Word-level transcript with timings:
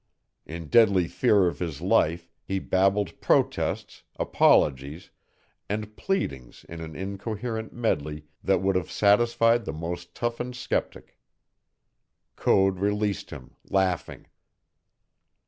In 0.47 0.65
deadly 0.65 1.07
fear 1.07 1.45
of 1.45 1.59
his 1.59 1.79
life, 1.79 2.27
he 2.43 2.57
babbled 2.57 3.21
protests, 3.21 4.01
apologies, 4.15 5.11
and 5.69 5.95
pleadings 5.95 6.65
in 6.67 6.81
an 6.81 6.95
incoherent 6.95 7.71
medley 7.71 8.25
that 8.43 8.63
would 8.63 8.75
have 8.75 8.89
satisfied 8.89 9.63
the 9.65 9.73
most 9.73 10.15
toughened 10.15 10.55
skeptic. 10.55 11.19
Code 12.35 12.79
released 12.79 13.29
him, 13.29 13.55
laughing. 13.69 14.25